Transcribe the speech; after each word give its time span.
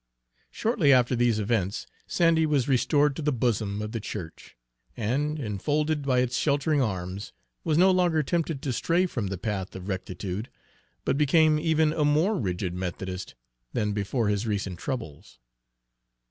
Shortly 0.49 0.91
after 0.91 1.15
these 1.15 1.37
events 1.37 1.85
Sandy 2.07 2.47
was 2.47 2.67
restored 2.67 3.15
to 3.15 3.21
the 3.21 3.31
bosom 3.31 3.83
of 3.83 3.91
the 3.91 3.99
church, 3.99 4.57
and, 4.97 5.37
enfolded 5.37 6.01
by 6.07 6.21
its 6.21 6.35
sheltering 6.35 6.81
arms, 6.81 7.33
was 7.63 7.77
no 7.77 7.91
longer 7.91 8.23
tempted 8.23 8.63
to 8.63 8.73
stray 8.73 9.05
from 9.05 9.27
the 9.27 9.37
path 9.37 9.75
of 9.75 9.87
rectitude, 9.87 10.49
but 11.05 11.19
became 11.19 11.59
even 11.59 11.93
a 11.93 12.03
more 12.03 12.35
rigid 12.39 12.73
Methodist 12.73 13.35
than 13.73 13.93
before 13.93 14.27
his 14.27 14.47
recent 14.47 14.79
troubles. 14.79 15.37